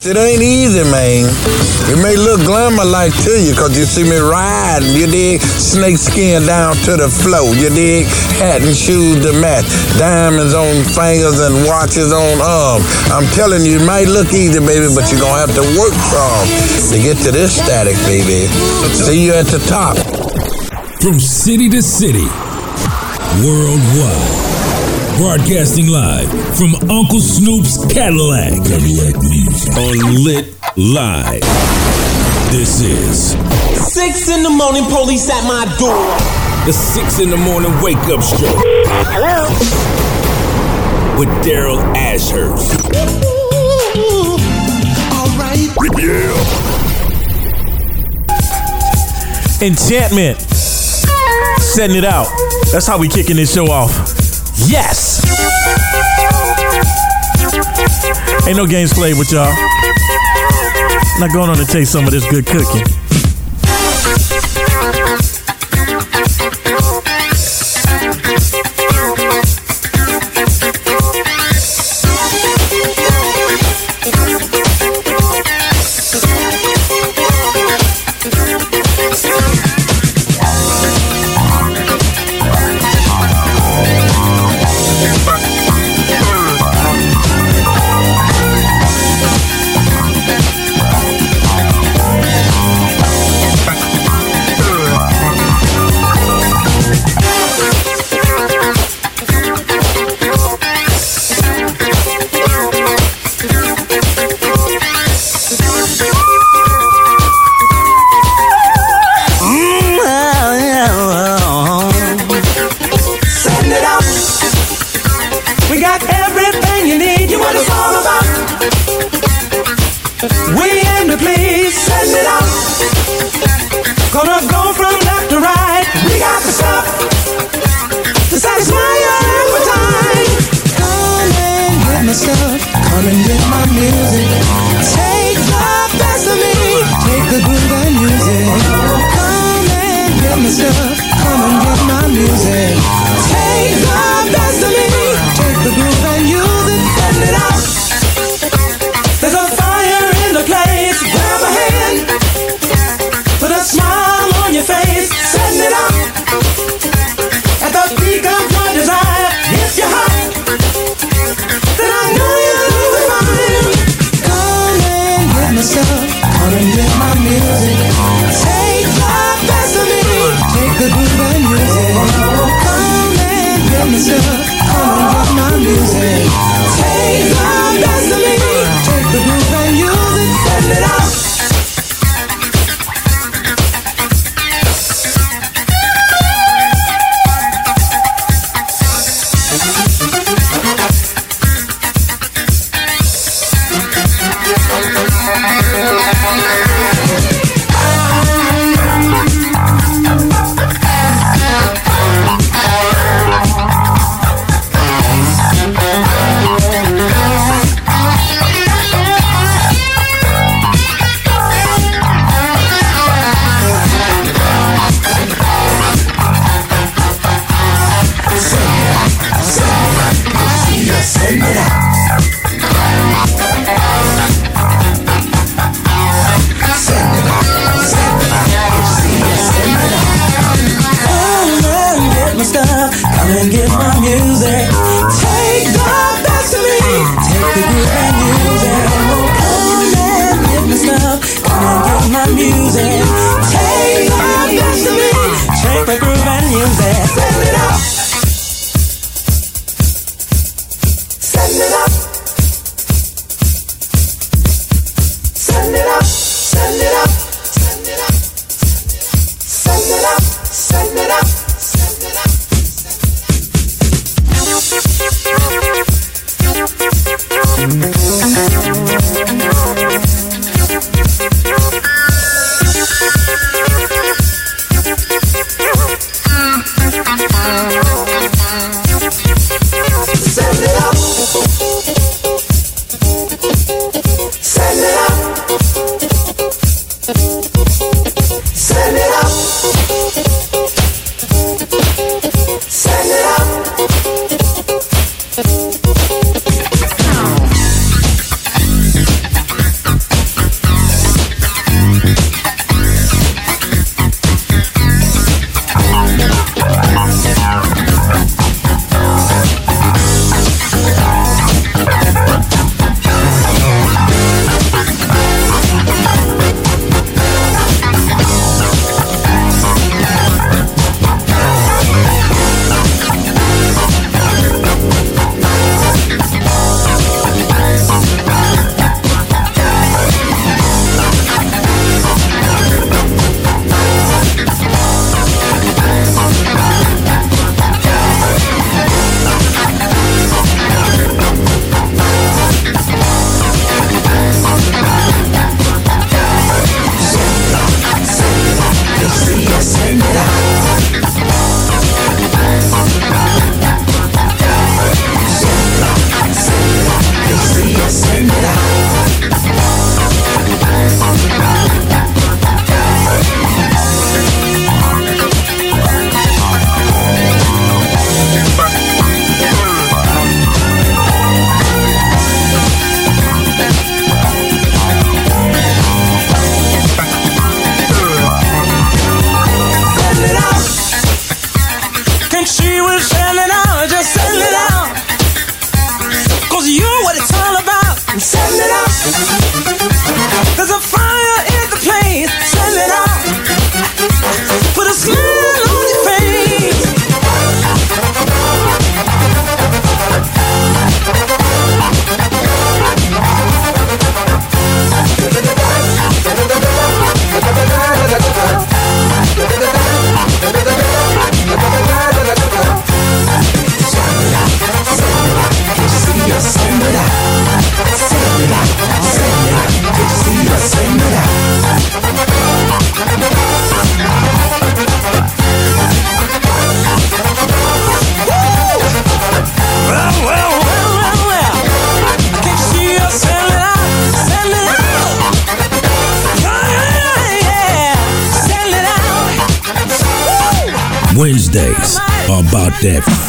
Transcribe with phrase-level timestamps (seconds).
[0.00, 1.26] It ain't easy, man.
[1.90, 5.40] It may look glamour like to you because you see me riding, you dig?
[5.42, 8.06] Snake skin down to the floor, you dig?
[8.38, 9.66] Hat and shoes to match,
[9.98, 12.86] diamonds on fingers and watches on arms.
[13.10, 16.46] I'm telling you, it might look easy, baby, but you're gonna have to work from
[16.94, 18.46] to get to this static, baby.
[18.94, 19.98] See you at the top.
[21.02, 22.30] From city to city,
[23.42, 24.57] worldwide.
[25.18, 28.52] Broadcasting live from Uncle Snoop's Cadillac.
[28.64, 29.76] Cadillacc Music.
[29.76, 31.42] On Litt Live.
[32.52, 33.32] This is
[33.92, 36.06] Six in the morning, police at my door.
[36.66, 38.54] the six in the morning wake up show
[39.10, 39.48] Hello.
[41.18, 42.78] with Daryl Ashurst.
[45.14, 46.78] All right.
[49.60, 50.38] Enchantment.
[51.60, 52.26] Setting it out.
[52.72, 54.17] That's how we kicking this show off.
[54.66, 55.22] Yes.
[58.46, 59.52] Ain't no games played with y'all.
[61.20, 63.07] Not going on to taste some of this good cooking.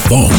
[0.10, 0.39] That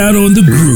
[0.00, 0.69] out on the groove.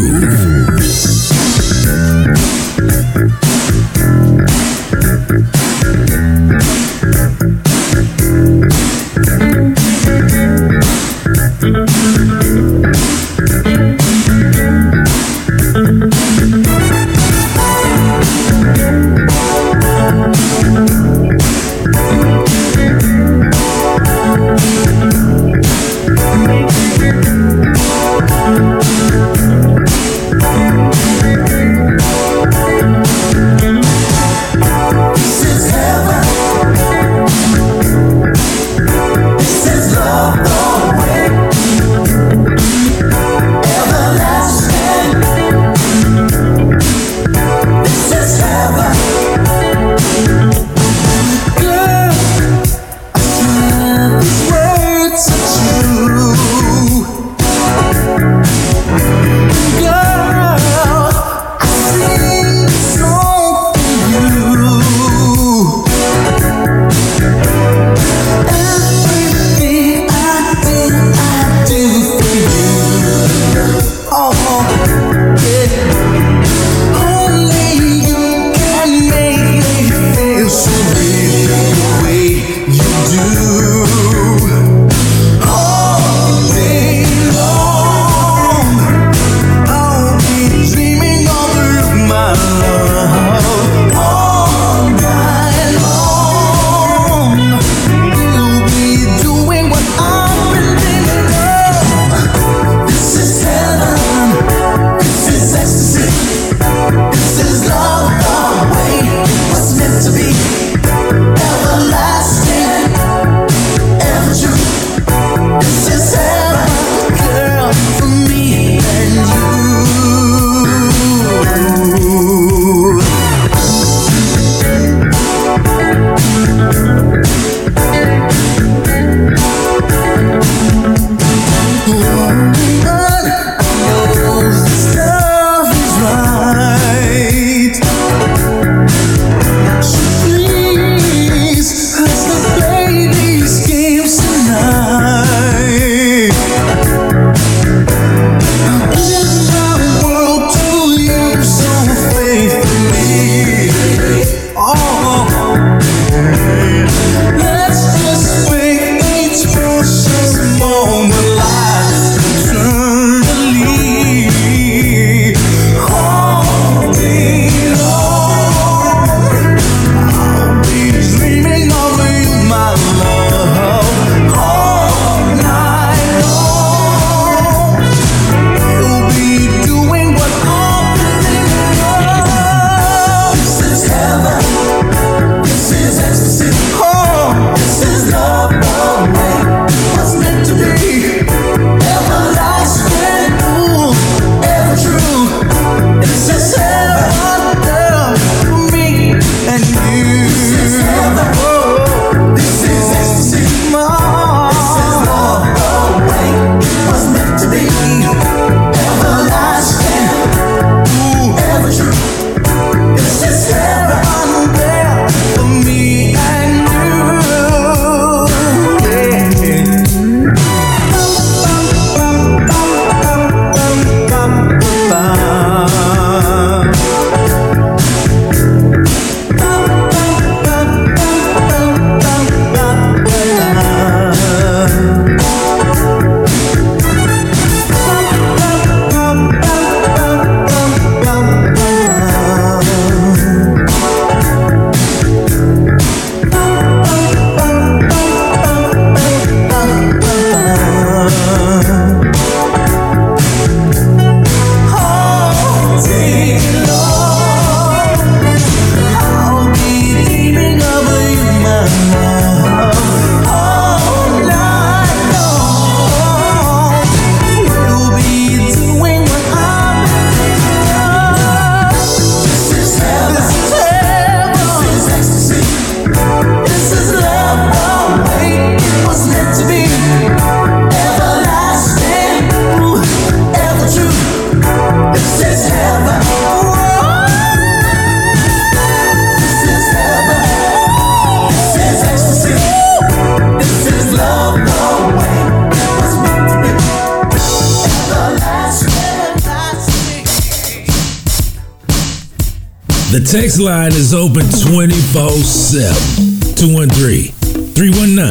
[303.14, 306.34] Text line is open 24 7.
[306.34, 307.12] 213
[307.54, 308.10] 319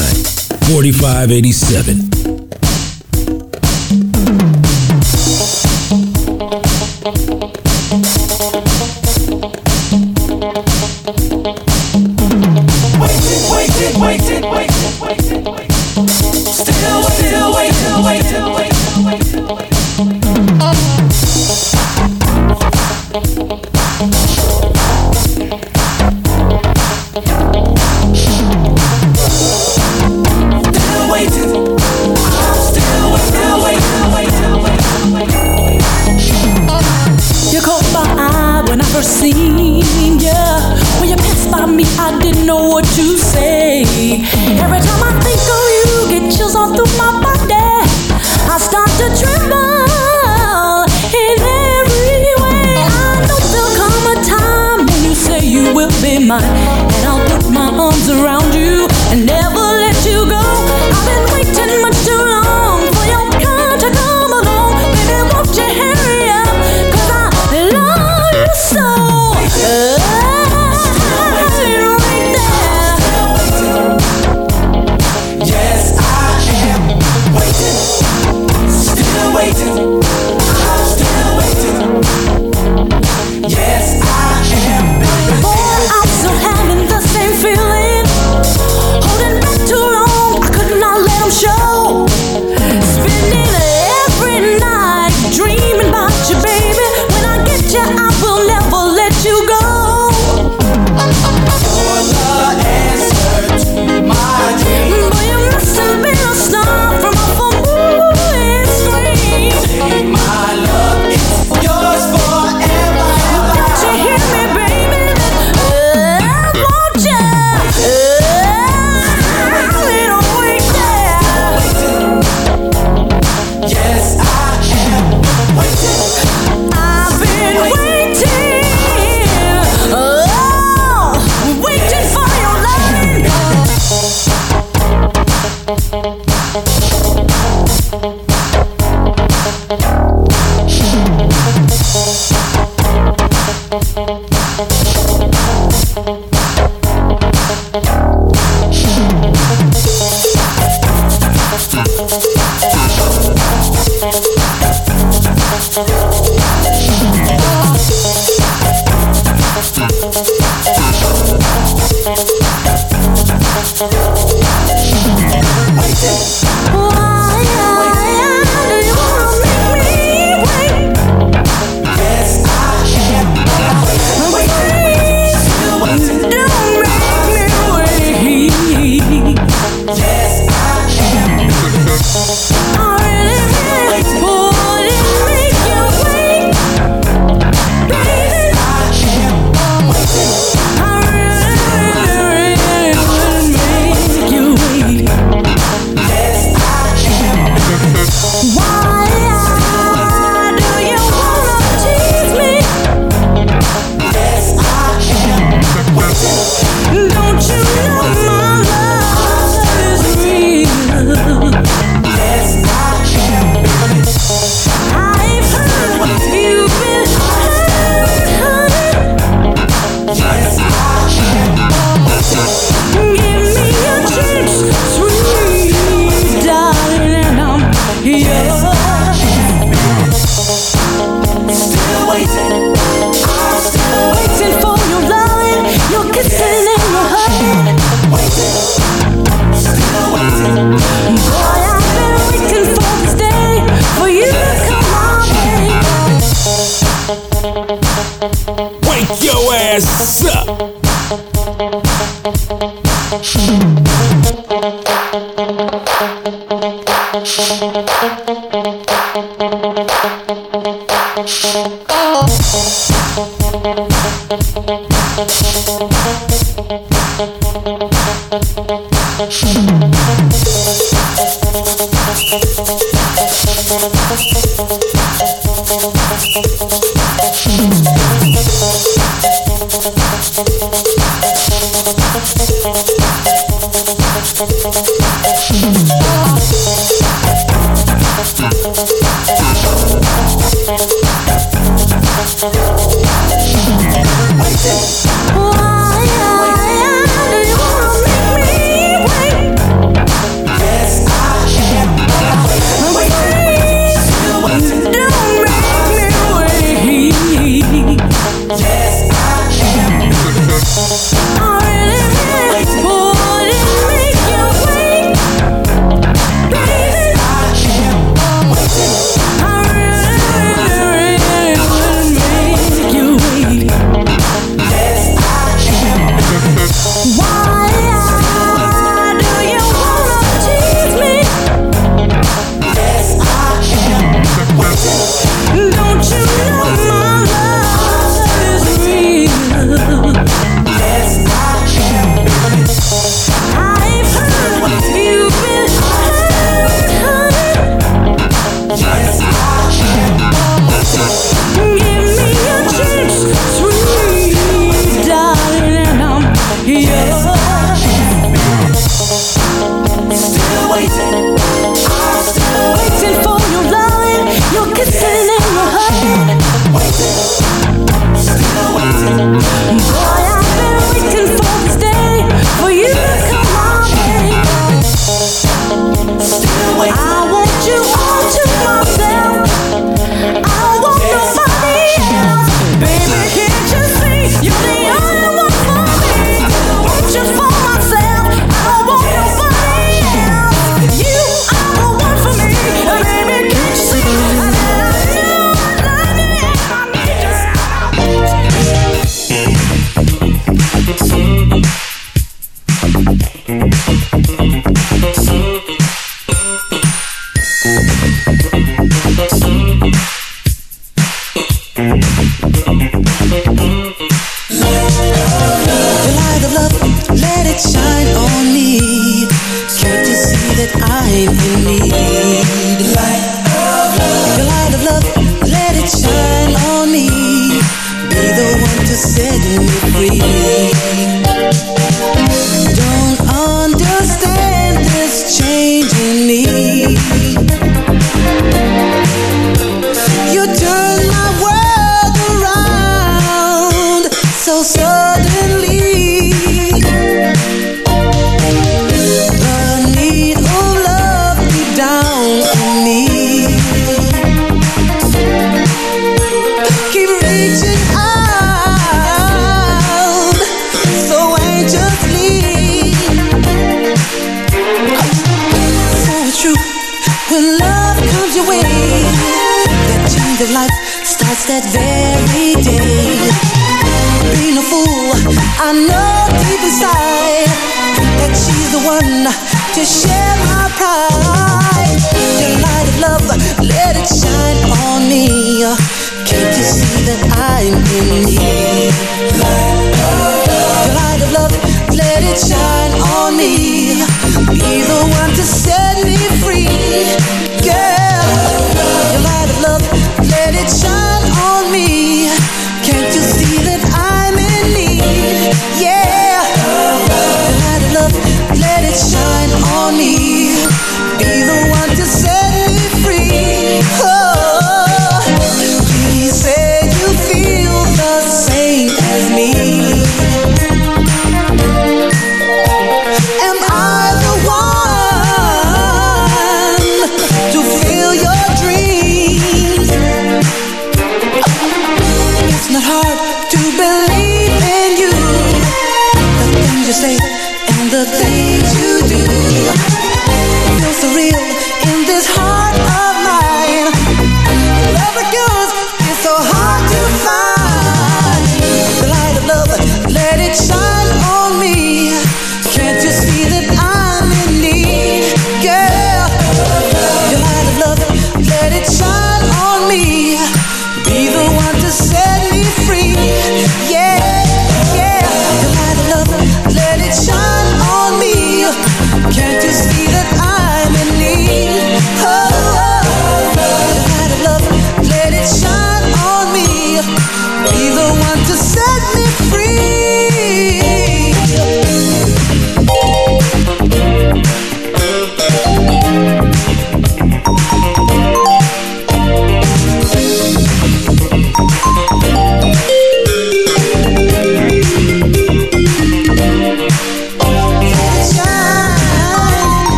[0.72, 2.13] 4587.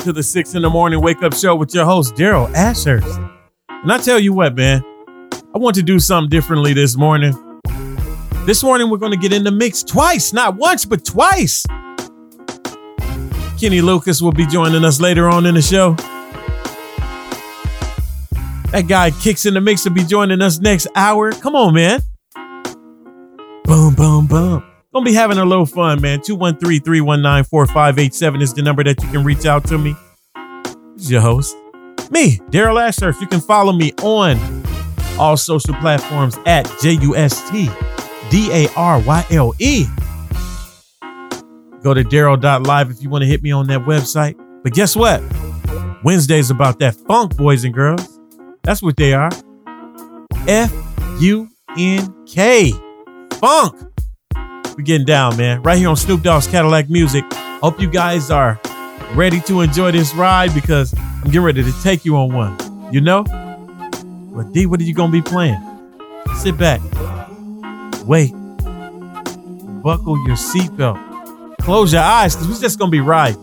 [0.00, 3.18] to the six in the morning wake up show with your host, Daryl Ashurst.
[3.68, 4.82] And I tell you what, man,
[5.54, 7.34] I want to do something differently this morning.
[8.46, 11.64] This morning, we're going to get in the mix twice, not once, but twice.
[13.58, 15.94] Kenny Lucas will be joining us later on in the show.
[18.72, 21.32] That guy Kix in the mix will be joining us next hour.
[21.32, 22.00] Come on, man.
[23.64, 24.69] Boom, boom, boom.
[24.92, 26.20] Gonna be having a little fun, man.
[26.20, 29.94] 213 319 4587 is the number that you can reach out to me.
[30.96, 31.56] This is your host,
[32.10, 33.20] me, Daryl Ashurst.
[33.20, 34.36] You can follow me on
[35.16, 37.70] all social platforms at J U S T
[38.30, 39.86] D A R Y L E.
[41.84, 44.34] Go to Daryl.live if you want to hit me on that website.
[44.64, 45.22] But guess what?
[46.02, 48.18] Wednesday's about that funk, boys and girls.
[48.64, 49.30] That's what they are.
[50.48, 50.72] F
[51.20, 52.72] U N K.
[53.34, 53.89] Funk.
[54.80, 55.62] We getting down, man.
[55.62, 57.22] Right here on Snoop Dogg's Cadillacc Music.
[57.60, 58.58] Hope you guys are
[59.12, 62.56] ready to enjoy this ride because I'm getting ready to take you on one.
[62.90, 63.24] You know?
[63.24, 65.60] But D, what are you gonna be playing?
[66.36, 66.80] Sit back.
[68.06, 68.32] Wait.
[69.82, 71.58] Buckle your seatbelt.
[71.58, 73.38] Close your eyes, because we're just gonna be riding.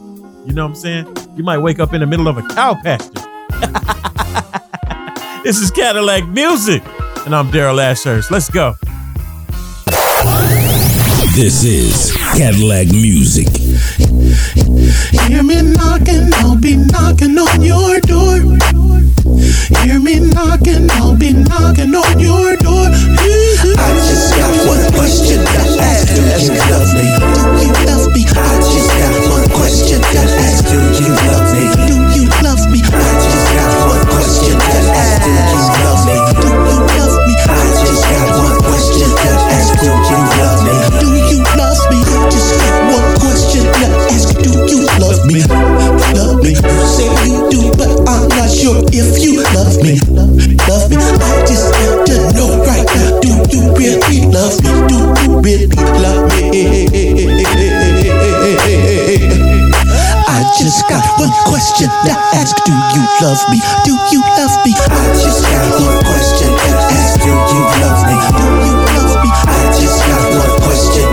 [0.47, 1.15] You know what I'm saying?
[1.35, 3.13] You might wake up in the middle of a cow pasture.
[5.43, 6.81] this is Cadillacc Music,
[7.27, 8.31] and I'm Daryl Ashurst.
[8.31, 8.73] Let's go.
[11.37, 13.45] This is Cadillacc Music.
[15.29, 18.41] Hear me knocking, I'll be knocking on your door.
[19.85, 22.89] Hear me knocking, I'll be knocking on your door.
[22.89, 26.09] I just got one question to ask.
[26.09, 27.05] Do you love me?
[27.05, 28.25] Do you love me?
[28.33, 30.65] I just got one question to ask.
[30.65, 31.69] Do you love me?
[31.85, 32.81] Do you love me?
[32.81, 35.21] I just got one question to ask.
[35.21, 35.56] Do you
[45.27, 45.43] me?
[46.15, 46.51] Love me?
[46.55, 49.99] You say you do, but I'm not sure if you love me.
[50.67, 50.97] Love me?
[50.97, 53.19] I just have to know right now.
[53.19, 54.71] Do you really love me?
[54.87, 56.47] Do you really love me?
[60.27, 62.55] I just got one question to ask.
[62.65, 63.59] Do you love me?
[63.83, 64.73] Do you love me?
[64.79, 67.19] I just got one question to ask.
[67.19, 68.15] Do you love me?
[68.37, 69.29] Do you love me?
[69.33, 71.06] I just got one question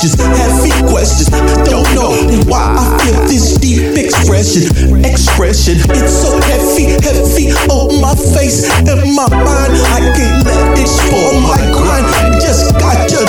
[0.00, 1.28] questions, heavy questions.
[1.68, 2.16] Don't know
[2.48, 5.76] why I feel this deep expression, expression.
[5.92, 9.76] It's so heavy, heavy on my face and my mind.
[9.92, 12.40] I can't let it spoil my grind.
[12.40, 13.19] Just got to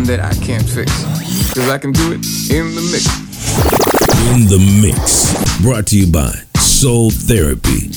[0.00, 0.90] something that I can't fix.
[1.54, 3.06] Cause I can do it in the mix.
[4.32, 5.60] In the mix.
[5.62, 7.89] Brought to you by Soul Therapy.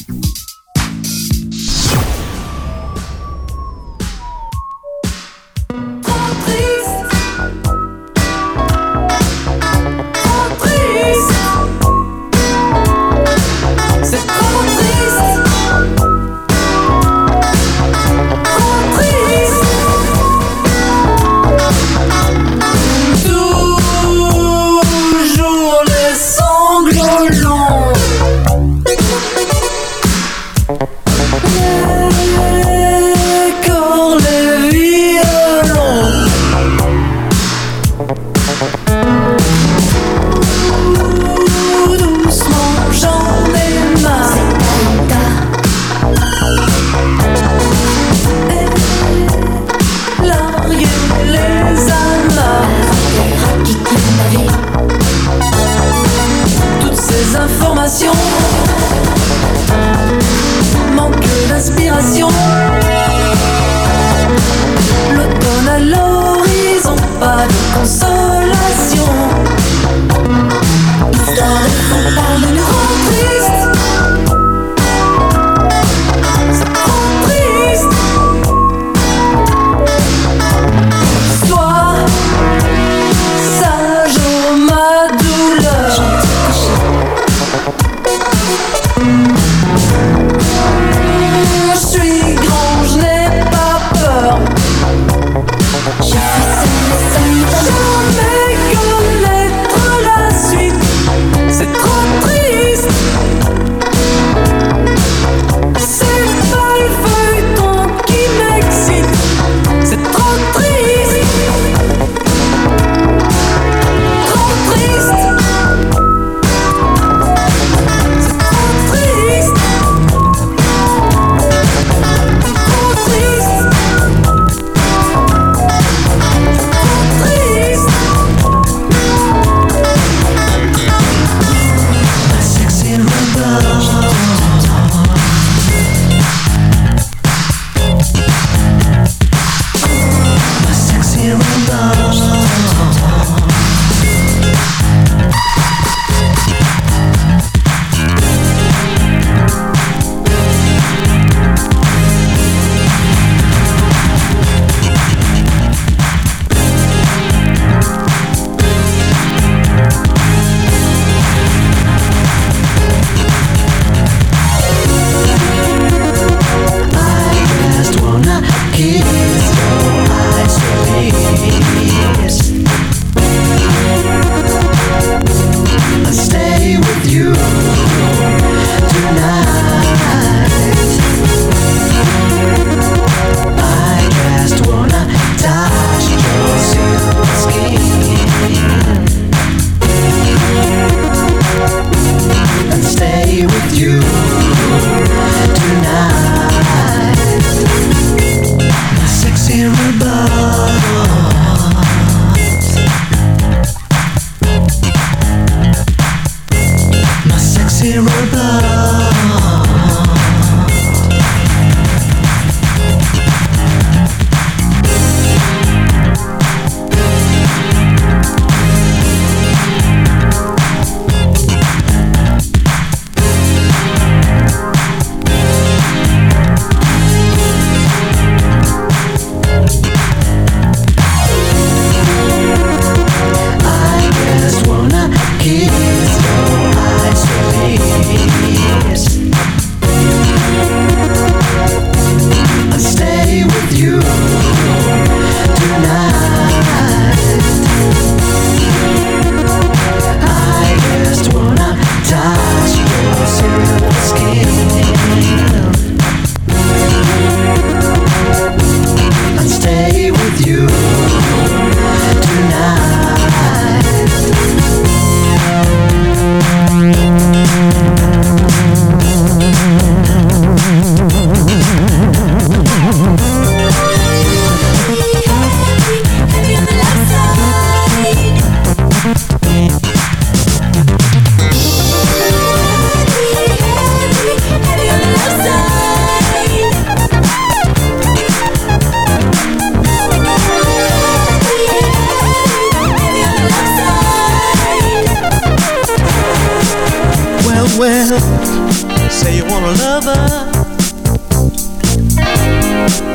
[300.06, 300.52] Lover,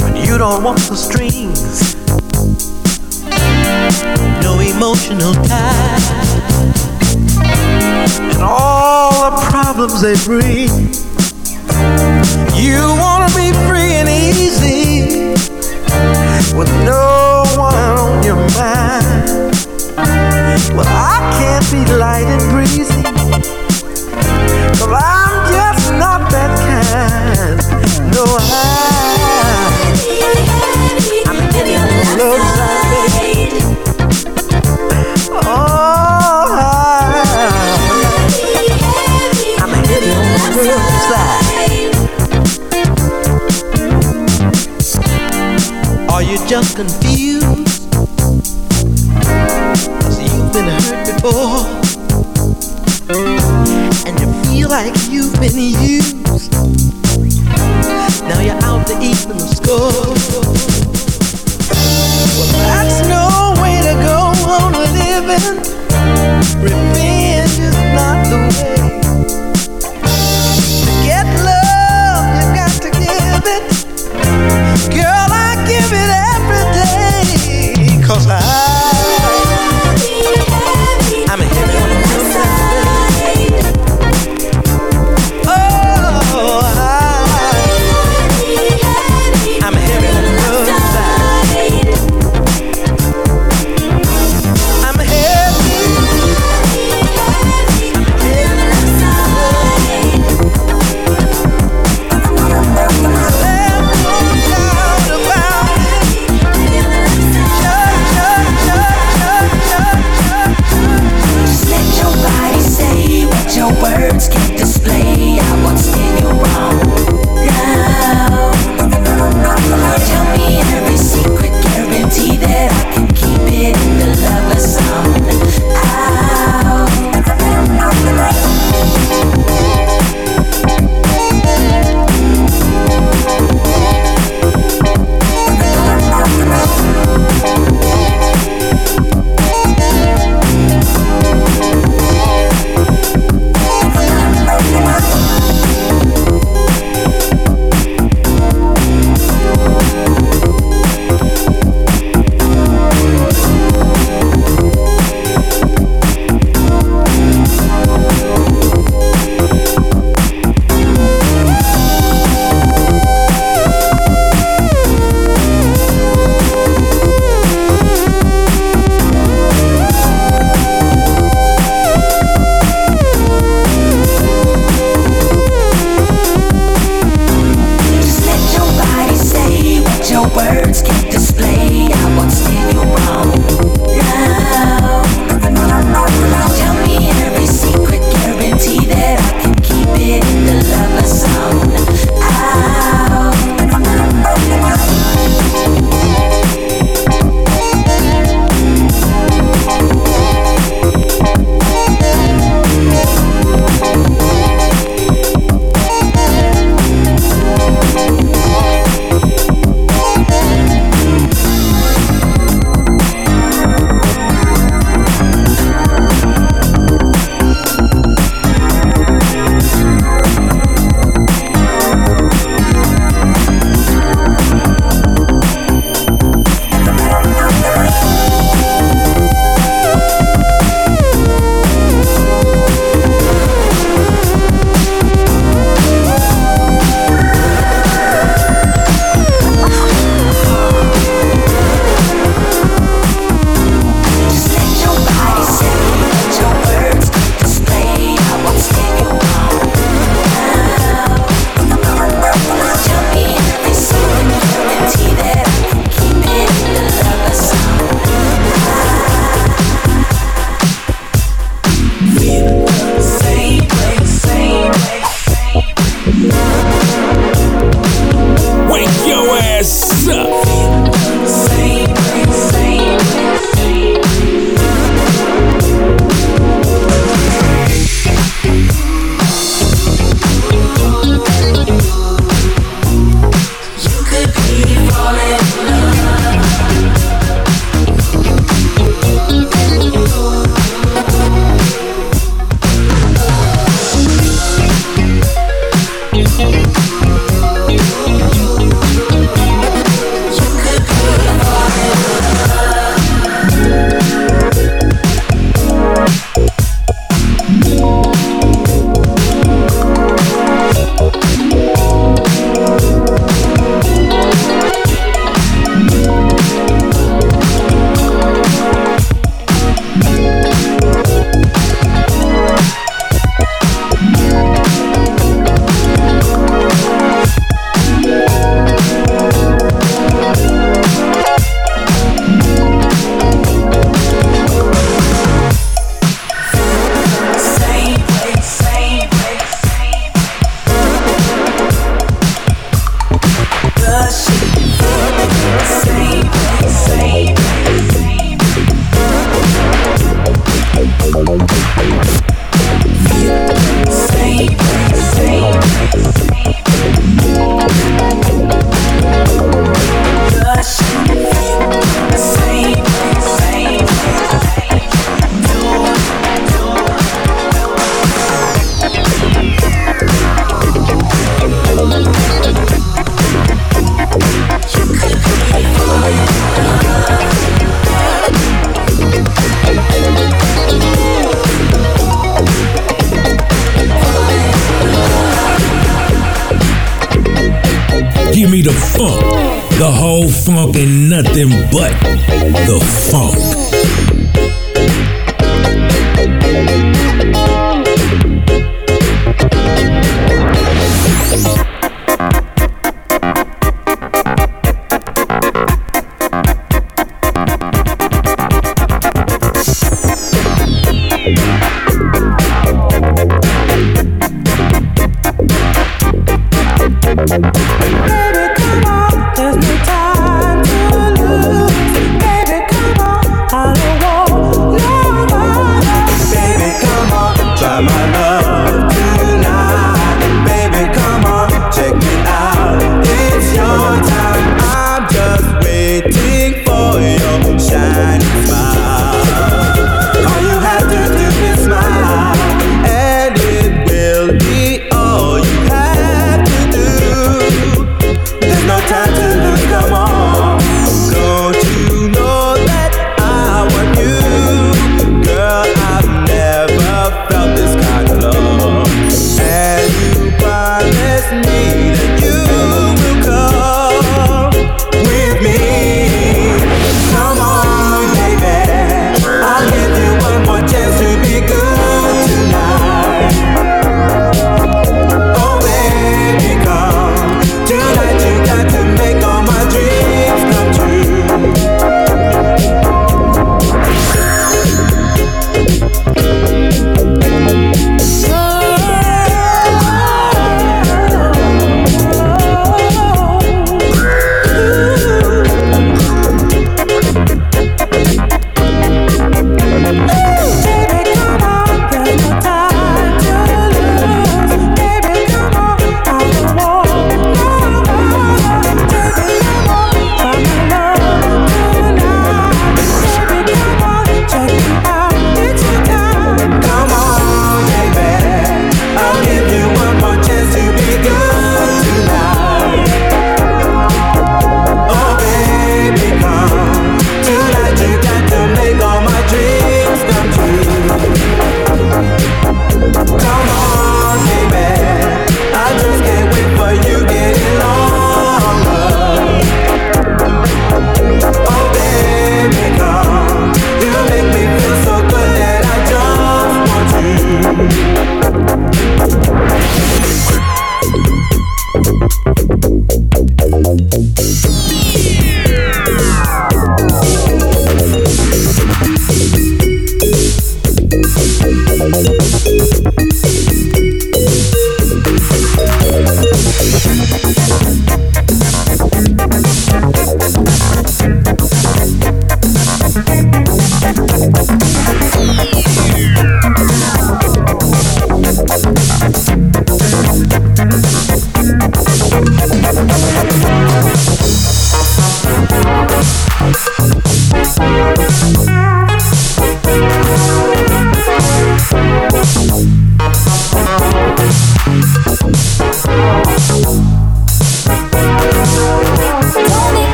[0.00, 1.94] but you don't want the strings.
[4.42, 5.98] No emotional tie,
[8.32, 10.68] and all the problems they bring.
[12.56, 15.34] You wanna be free and easy
[16.56, 19.54] with no one on your mind.
[20.74, 23.02] Well, I can't be light and breezy.
[24.78, 27.38] But I'm just not that Oh,
[46.48, 47.44] just confused?
[50.00, 51.66] Cause you've been hurt before.
[54.06, 56.27] And you feel like you've been used.
[58.88, 60.14] Now you're out to even the score.
[62.38, 64.18] Well, that's no way to go
[64.48, 65.56] on living.
[66.62, 68.87] Revenge is not the way.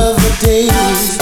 [0.00, 1.19] Of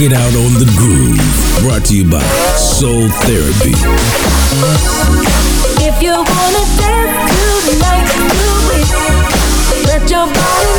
[0.00, 1.60] Get out on the groove.
[1.60, 2.22] Brought to you by
[2.56, 3.74] Soul Therapy.
[5.76, 8.48] If you wanna dance tonight, do
[8.80, 8.88] it.
[9.84, 10.69] Let your body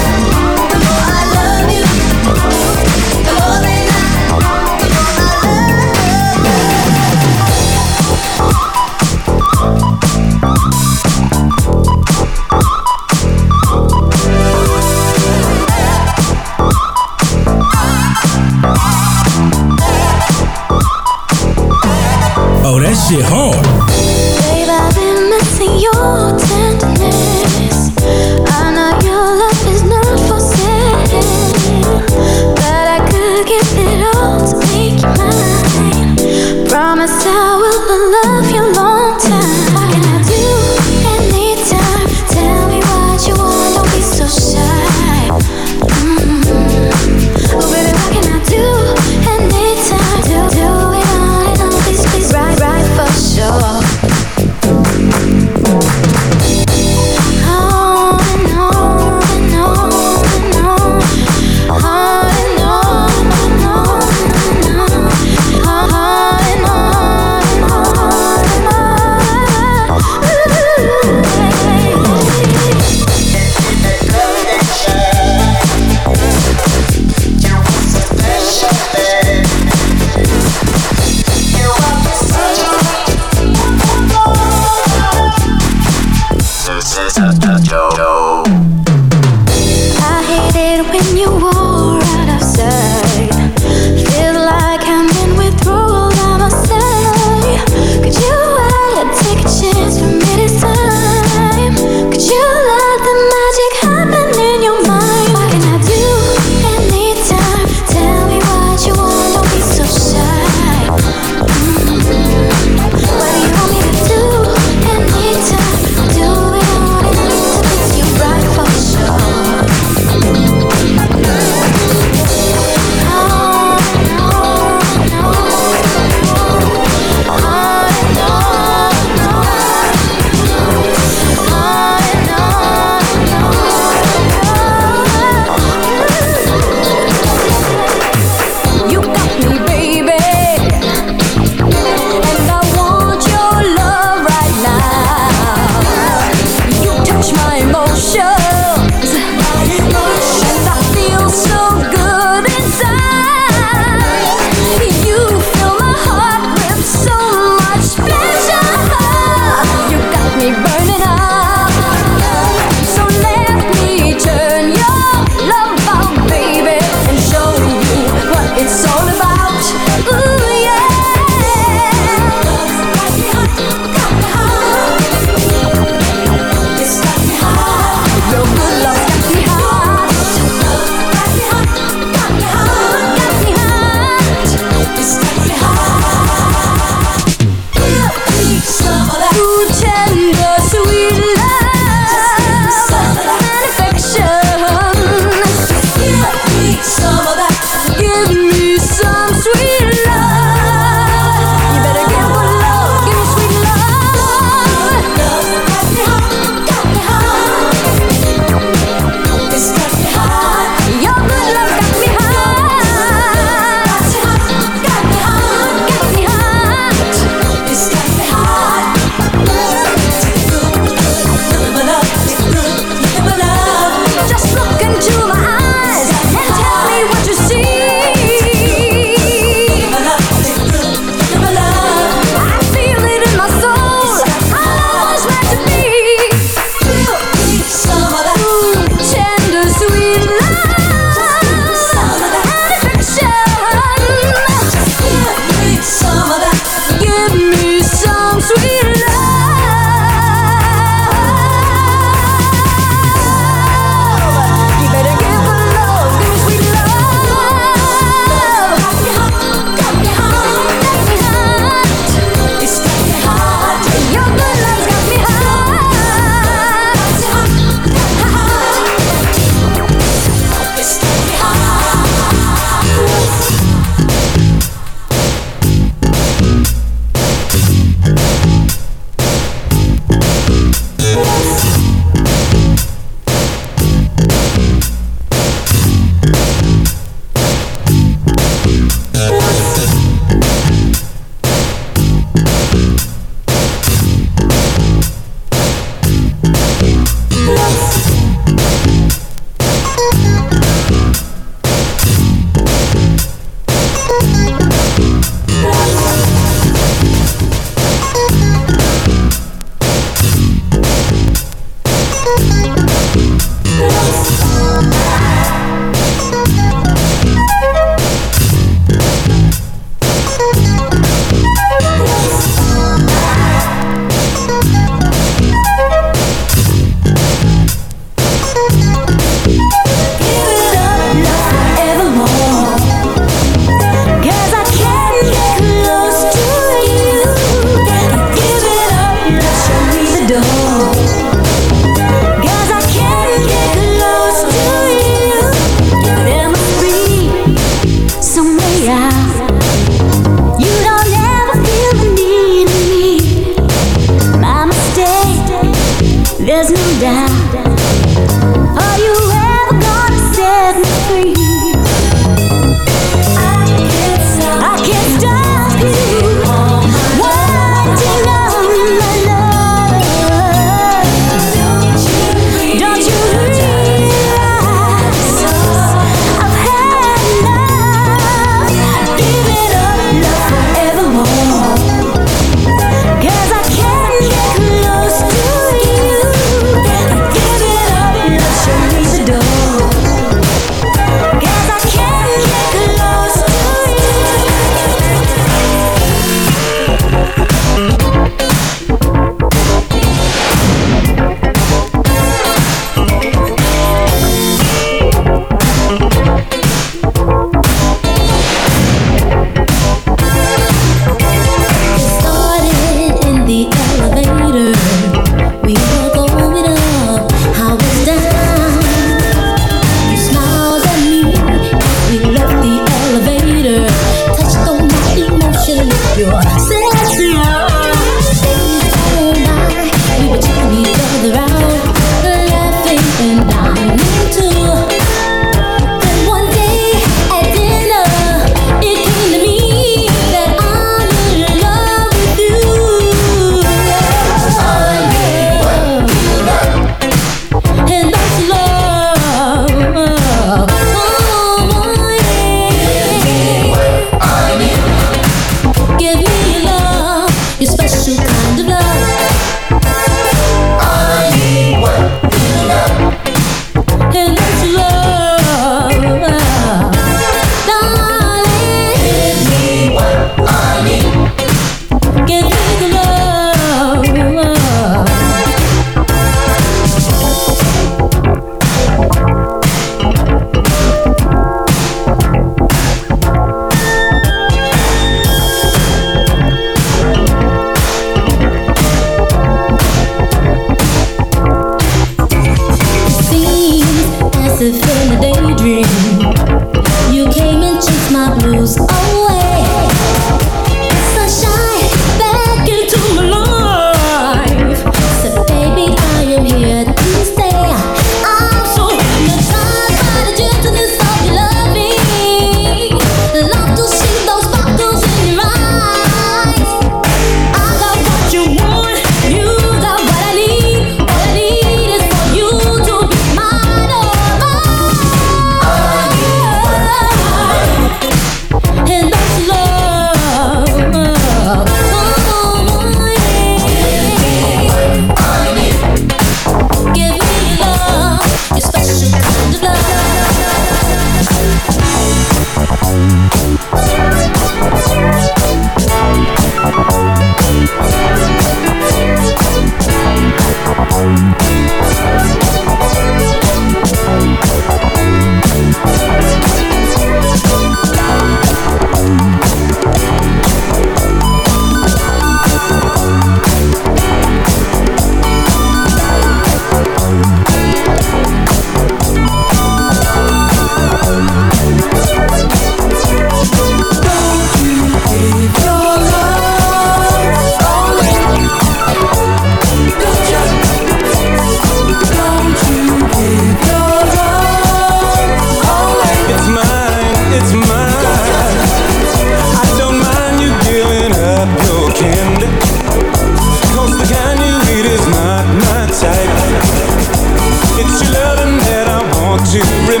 [599.51, 600.00] to remember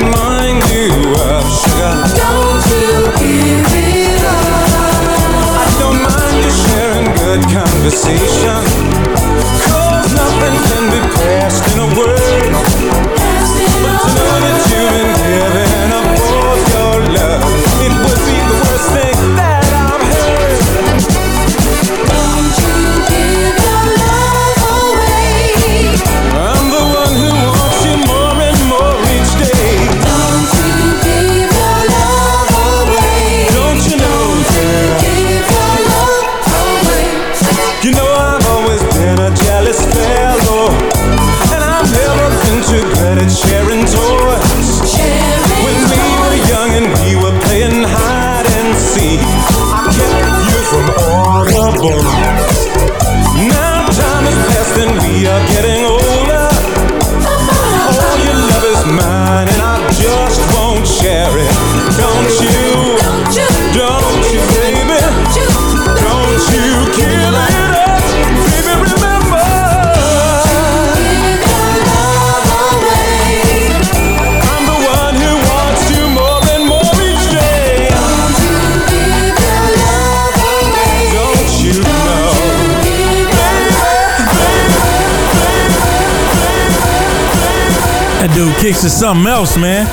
[88.61, 89.87] Kix is something else, man.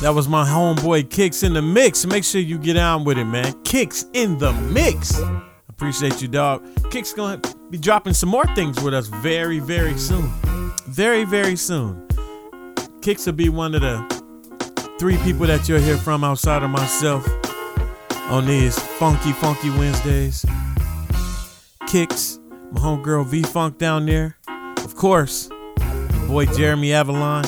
[0.00, 2.06] That was my homeboy Kix in the Mix.
[2.06, 3.52] Make sure you get on with it, man.
[3.62, 5.20] Kix in the Mix.
[5.68, 6.64] Appreciate you, dog.
[6.88, 10.32] Kix gonna be dropping some more things with us very, very soon.
[10.86, 12.06] Very, very soon.
[13.02, 17.28] Kix will be one of the three people that you'll hear from outside of myself
[18.30, 20.42] on these funky, funky Wednesdays.
[21.82, 22.38] Kix,
[22.72, 24.38] my homegirl V Funk down there.
[25.02, 25.48] Course,
[26.28, 27.44] boy Jeremy Avalon.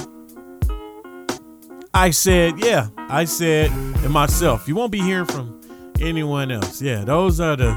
[1.94, 4.66] I said, yeah, I said and myself.
[4.66, 5.60] You won't be hearing from
[6.01, 6.82] anyone else.
[6.82, 7.72] Yeah, those are the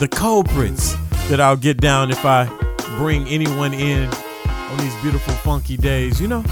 [0.00, 0.94] the culprits
[1.28, 2.46] that I'll get down if I
[2.96, 4.08] bring anyone in
[4.48, 6.18] on these beautiful funky days.
[6.18, 6.44] You know,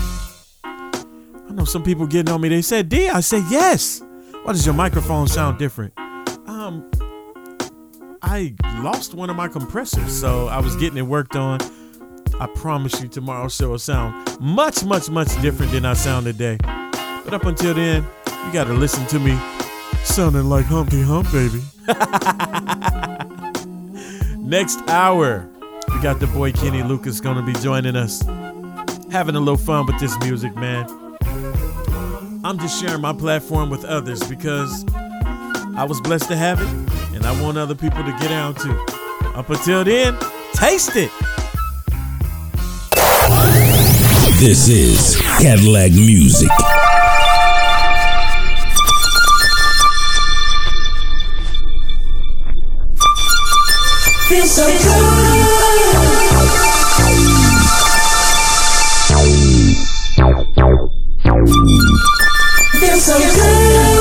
[0.63, 2.51] I know some people getting on me.
[2.51, 4.03] They said, D, I said yes.
[4.43, 5.95] Why does your microphone sound different?
[6.47, 6.91] Um,
[8.21, 11.59] I lost one of my compressors, so I was getting it worked on.
[12.43, 16.57] I promise you, tomorrow's show will sound much, much, much different than I sound today.
[16.61, 18.05] But up until then,
[18.45, 19.39] you got to listen to me
[20.03, 21.63] sounding like Humpty Hump, baby.
[24.39, 25.49] Next hour,
[25.95, 28.23] we got the boy Kenny Lucas to be joining us,
[29.13, 30.85] having a little fun with this music, man.
[32.43, 34.85] I'm just sharing my platform with others because
[35.77, 36.67] I was blessed to have it,
[37.15, 38.77] and I want other people to get down too.
[39.37, 40.19] Up until then,
[40.57, 41.13] taste it.
[44.43, 46.51] This is Cadillacc Music.
[54.29, 54.83] Feels so good.
[62.81, 63.92] Feels so good.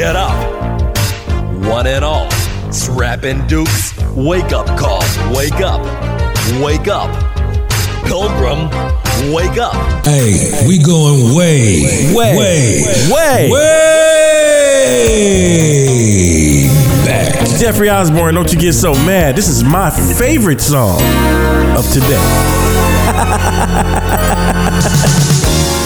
[0.00, 0.32] Get up.
[1.66, 2.30] One and all.
[2.72, 3.94] Strapping Dukes.
[4.16, 5.02] Wake up call.
[5.36, 5.82] Wake up.
[6.62, 7.10] Wake up.
[8.06, 8.70] Pilgrim.
[9.30, 9.74] Wake up.
[10.06, 13.76] Hey, we going way, way, way, way, way,
[17.04, 17.34] back.
[17.58, 19.36] Jeffrey Osborne, don't you get so mad.
[19.36, 21.02] This is my favorite song
[21.76, 22.16] of today.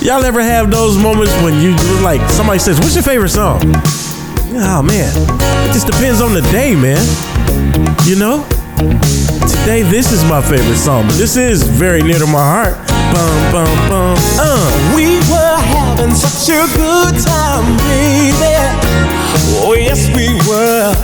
[0.00, 3.60] Y'all ever have those moments when you like somebody says, "What's your favorite song?"
[4.54, 5.10] Oh man,
[5.68, 7.02] it just depends on the day, man.
[8.06, 8.44] You know,
[9.46, 11.06] today this is my favorite song.
[11.18, 12.74] This is very near to my heart.
[13.12, 14.16] Bum bum bum.
[14.38, 14.94] Uh.
[14.96, 18.56] We were having such a good time, baby.
[19.64, 20.94] Oh yes, we were.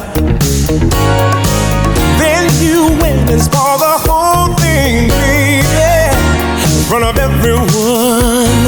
[2.19, 5.09] Then you went and spoiled the whole thing.
[5.09, 5.34] Baby
[7.45, 8.65] everyone.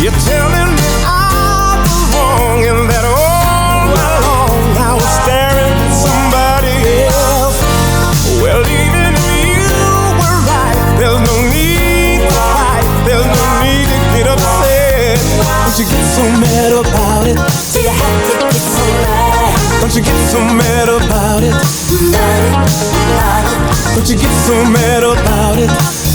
[0.00, 1.84] You're telling me I'm
[2.16, 7.60] wrong and that all along I was staring at somebody else.
[8.40, 9.68] Well, even if you
[10.16, 12.88] were right, there's no need to fight.
[13.04, 15.20] There's no need to get upset.
[15.44, 17.36] Don't you get so mad about it?
[17.36, 19.84] Do you have to get so mad?
[19.84, 21.52] Don't you get so mad about it?
[21.52, 22.64] About
[23.04, 23.60] about it.
[23.92, 26.09] Don't you get so mad about it?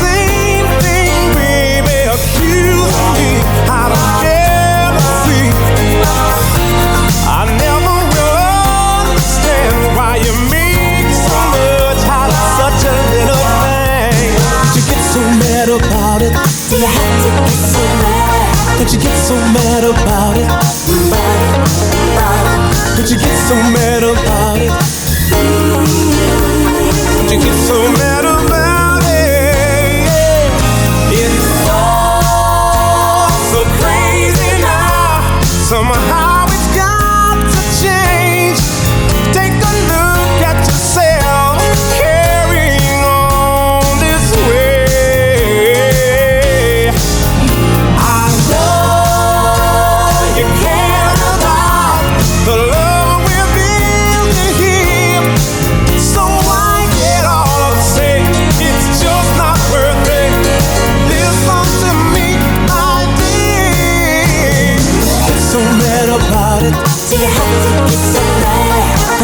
[0.00, 1.98] Same thing, baby.
[2.14, 3.28] Accusing me
[3.68, 4.39] out of jealousy.
[16.80, 18.78] You have to get so mad?
[18.78, 20.48] Don't you get so mad about it?
[22.96, 24.72] Don't you get so mad about it?
[27.18, 28.39] Don't you get so mad about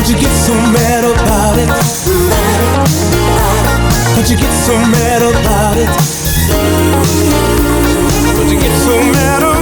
[0.06, 1.66] Don't you get so mad about it?
[4.14, 5.90] Don't you get so mad about it?
[8.36, 9.55] Don't you get so mad about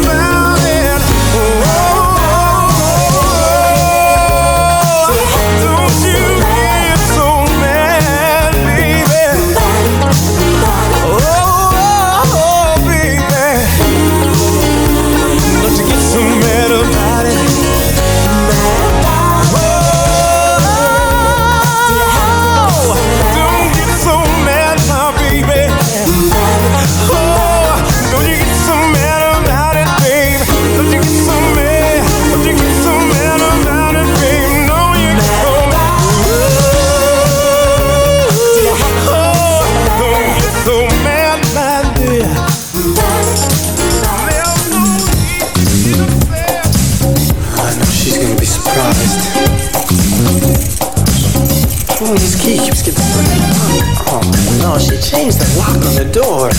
[54.95, 56.51] no, she changed the lock on the door.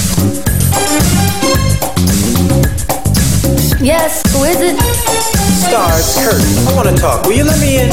[3.84, 4.80] Yes, who is it?
[5.68, 6.42] Star, it's Kurt.
[6.68, 7.26] I want to talk.
[7.26, 7.90] Will you let me in?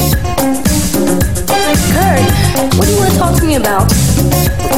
[1.93, 2.25] Kurt,
[2.77, 3.93] what do you want to talk to me about?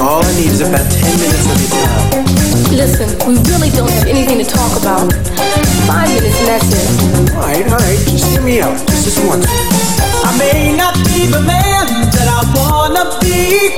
[0.01, 2.25] All I need is about 10 minutes of your time.
[2.75, 5.13] Listen, we really don't have anything to talk about.
[5.87, 7.35] Five minutes and that's it.
[7.37, 8.77] Alright, alright, just hear me out.
[8.89, 9.47] Just this once.
[10.25, 13.71] I may not be the man that I wanna be,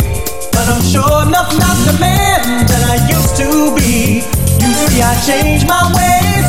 [0.66, 4.26] but I'm sure enough not the man that I used to be.
[4.58, 6.46] You see, I changed my ways,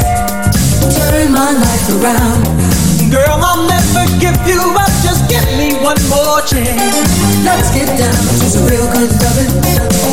[0.97, 2.41] turn my life around.
[3.13, 4.89] Girl, I'll never give you up.
[5.05, 6.97] Just give me one more chance.
[7.45, 9.53] Let's get down to some real good loving.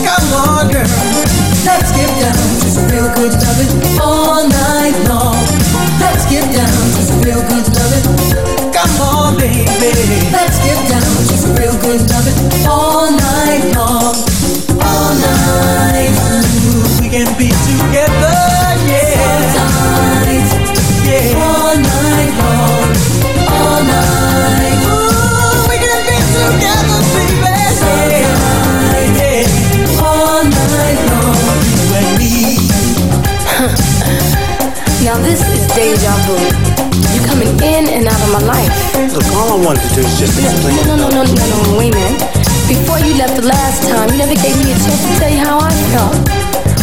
[0.05, 0.85] Come on, girl.
[1.64, 3.72] Let's get down to some real good loving
[4.05, 5.40] all night long.
[5.97, 8.64] Let's get down to some real good loving.
[8.85, 9.65] Come on, baby.
[10.32, 12.36] Let's get down to some real good loving
[12.69, 14.15] all night long.
[14.81, 16.12] All night.
[16.12, 18.36] Ooh, we can be together,
[18.89, 19.24] yeah.
[19.24, 19.40] All
[20.20, 20.48] night,
[21.05, 21.44] Yeah.
[21.48, 22.90] All night long.
[23.48, 24.64] All night.
[40.24, 40.76] Explain.
[40.88, 42.06] No, no, no, no, no, no, wait a.
[42.68, 45.44] Before you left the last time, you never gave me a chance to tell you
[45.44, 46.16] how I felt.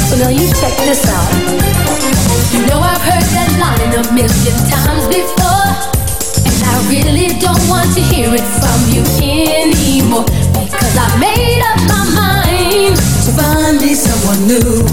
[0.09, 1.81] So now you check this out.
[2.51, 5.71] You know I've heard that line a million times before
[6.43, 11.79] And I really don't want to hear it from you anymore Because I made up
[11.87, 14.83] my mind To find me someone new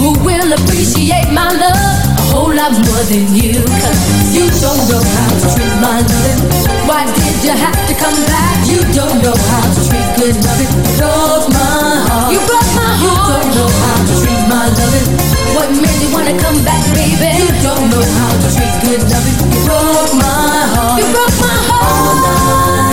[0.00, 4.00] Who will appreciate my love whole lot more than you Cause
[4.34, 6.40] You don't know how to treat my loving.
[6.88, 8.54] why did you have to come back?
[8.66, 10.70] You don't know how to treat good loving.
[10.98, 12.32] Broke my heart.
[12.32, 15.08] You broke my heart You don't know how to treat my loving.
[15.56, 17.30] What made you wanna come back, baby?
[17.40, 19.36] You don't know how to treat good loving.
[19.54, 20.98] You broke my heart.
[21.00, 22.85] You broke my heart,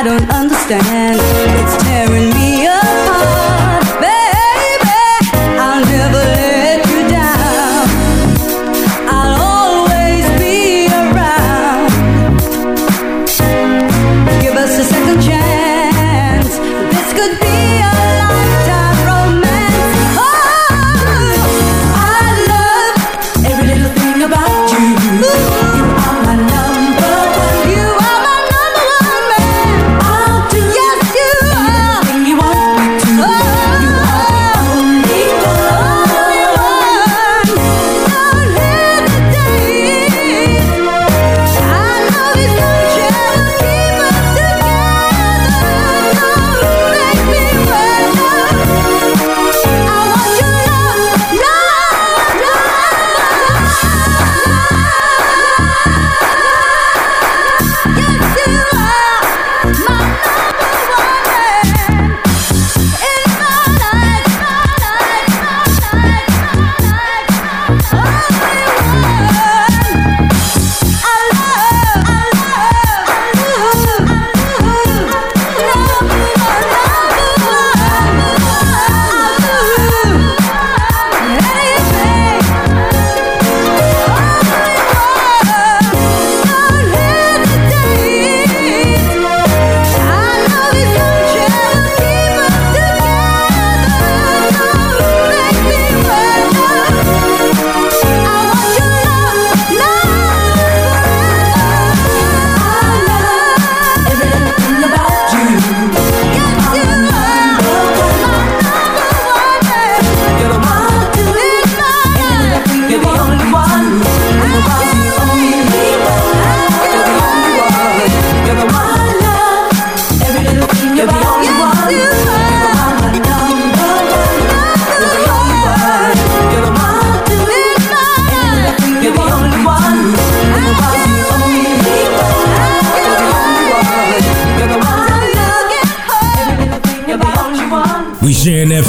[0.00, 0.99] I don't understand.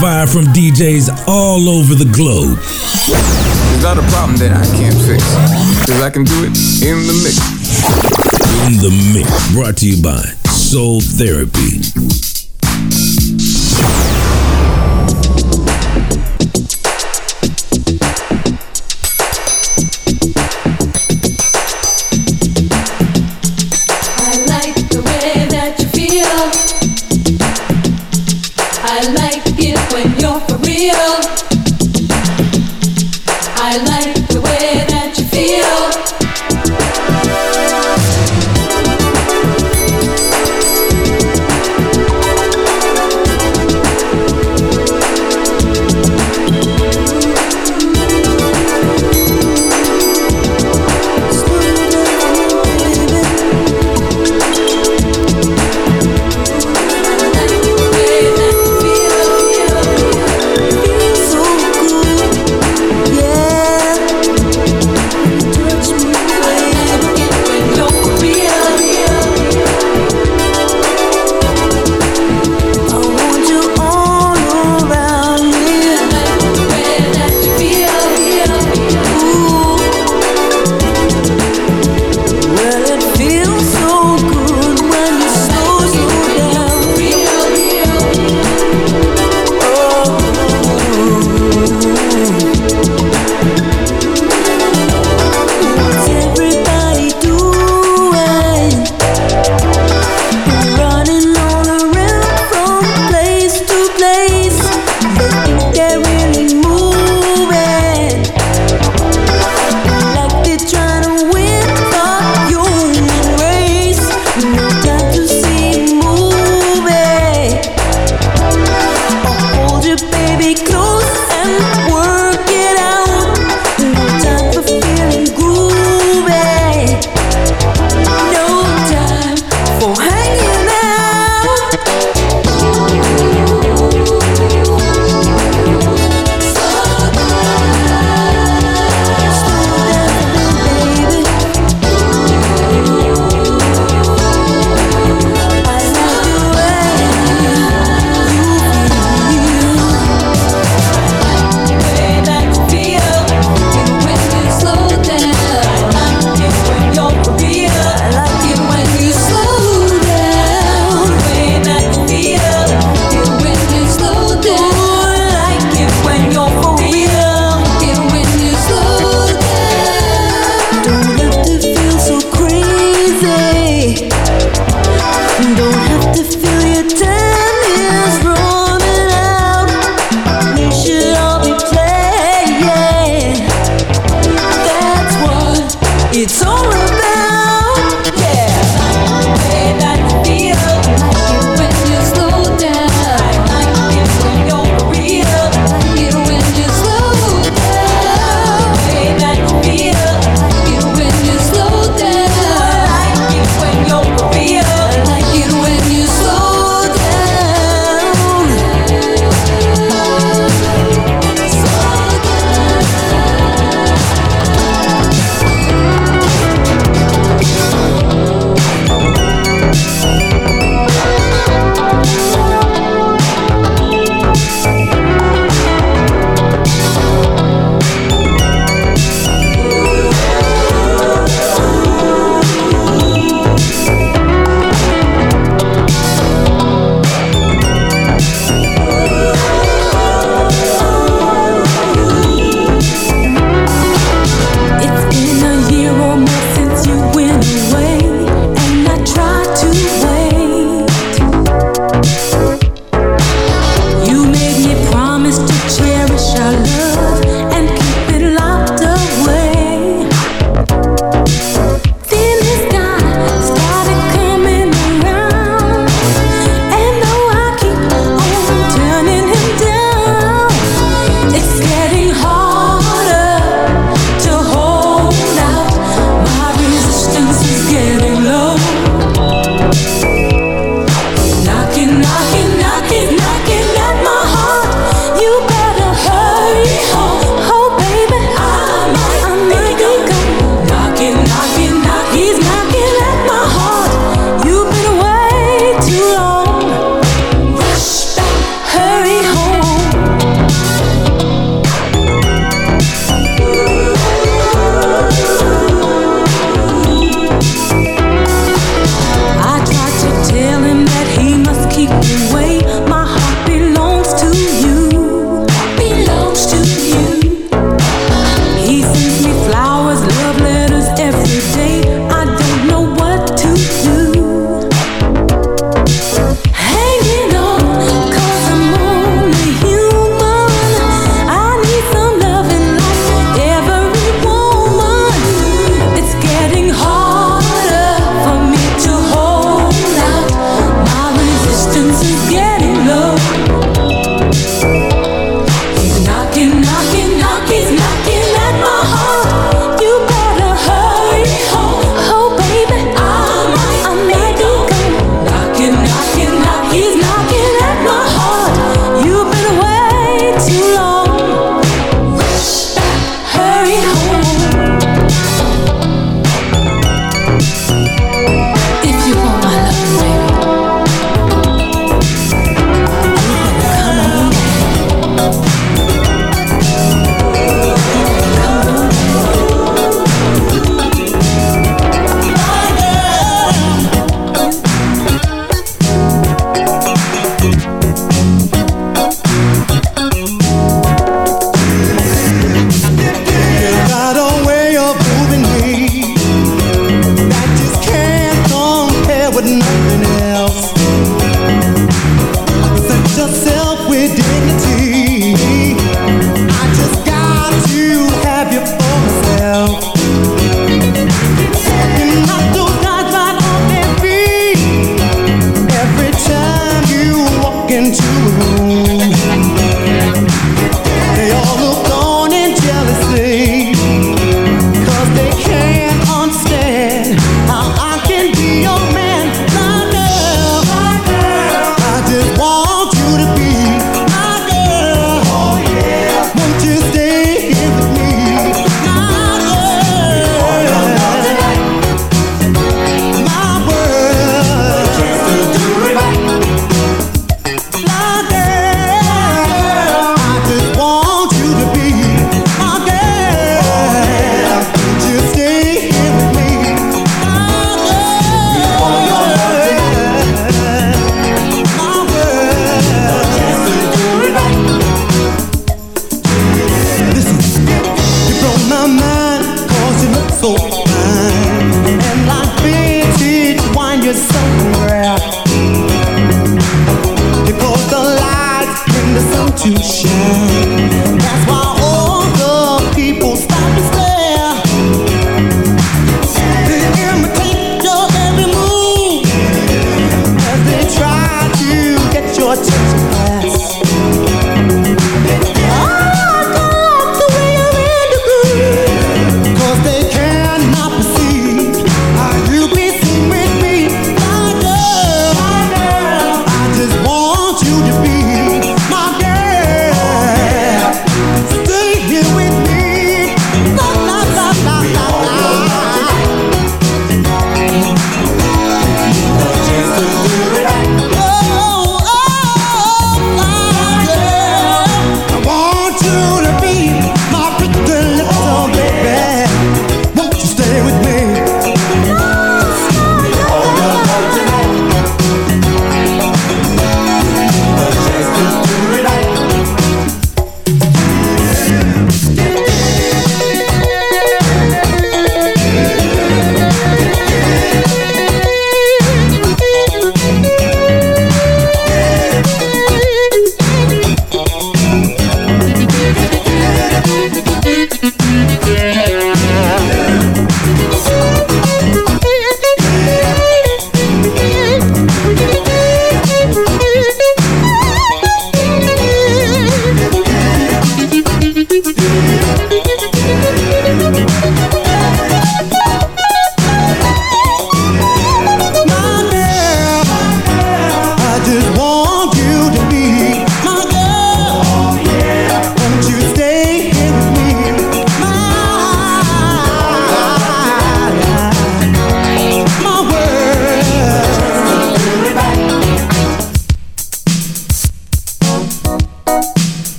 [0.00, 2.58] Fire from DJs all over the globe.
[2.60, 5.22] It's not a problem that I can't fix.
[5.88, 6.52] Cause I can do it
[6.84, 7.40] in the mix.
[8.66, 11.95] In the mix, brought to you by Soul Therapy.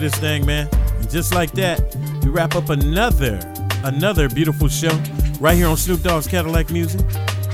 [0.00, 0.66] This thing, man.
[0.72, 3.38] And just like that, we wrap up another,
[3.84, 4.98] another beautiful show
[5.40, 7.02] right here on Snoop Dogg's Cadillacc Music.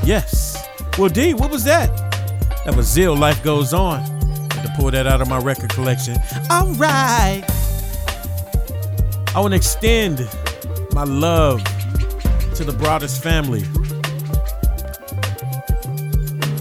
[0.05, 0.65] Yes.
[0.97, 1.89] Well, D, what was that?
[2.65, 3.99] That was Zeal Life Goes On.
[3.99, 6.19] Had to pull that out of my record collection.
[6.49, 7.43] All right.
[9.35, 10.21] I want to extend
[10.93, 11.65] my love
[12.55, 13.65] to the Broadus family.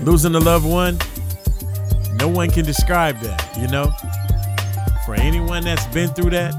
[0.03, 0.97] Losing a loved one,
[2.15, 3.93] no one can describe that, you know?
[5.55, 6.53] Anyone that's been through that,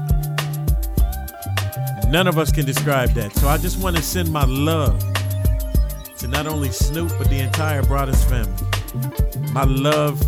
[2.09, 3.31] none of us can describe that.
[3.33, 4.99] So I just want to send my love
[6.17, 8.55] to not only Snoop, but the entire Broadus family.
[9.51, 10.19] My love,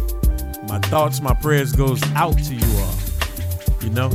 [0.70, 2.94] my thoughts, my prayers goes out to you all.
[3.82, 4.12] You know?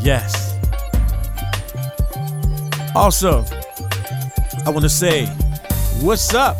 [0.00, 0.56] Yes.
[2.96, 3.44] Also,
[4.64, 5.26] I want to say,
[6.00, 6.56] what's up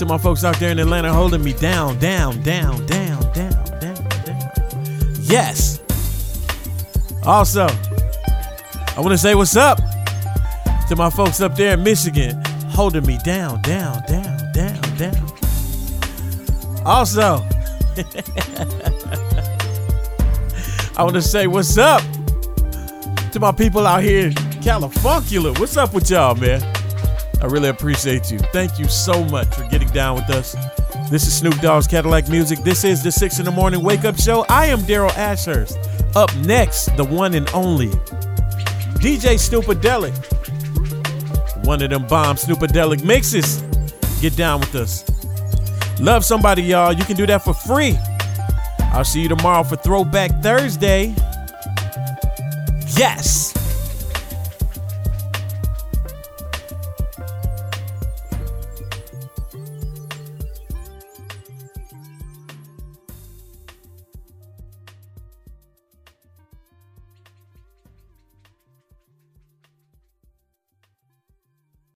[0.00, 4.08] to my folks out there in Atlanta holding me down, down, down, down, down, down,
[4.24, 4.50] down.
[5.20, 5.78] Yes.
[7.26, 9.78] Also, I want to say what's up
[10.88, 15.32] to my folks up there in Michigan holding me down, down, down, down, down.
[16.86, 17.44] Also,
[20.96, 22.02] I want to say what's up
[23.32, 25.52] to my people out here in California.
[25.52, 26.62] What's up with y'all, man?
[27.42, 28.38] I really appreciate you.
[28.38, 29.49] Thank you so much
[29.92, 30.56] down with us.
[31.10, 32.60] This is Snoop Dogg's Cadillacc Music.
[32.60, 34.44] This is the six in the morning wake up show.
[34.48, 35.78] I am Daryl Ashurst.
[36.14, 37.88] Up next, the one and only
[38.98, 40.14] DJ Snoopadelic.
[41.64, 43.62] One of them bomb Snoopadelic mixes.
[44.20, 45.04] Get down with us.
[46.00, 46.92] Love somebody, y'all.
[46.92, 47.98] You can do that for free.
[48.92, 51.14] I'll see you tomorrow for Throwback Thursday.
[52.96, 53.39] Yes.